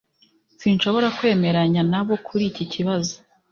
Sinshobora 0.59 1.07
kwemeranya 1.17 1.81
nabo 1.91 2.13
kuri 2.27 2.43
iki 2.51 2.65
kibazo 2.73 3.15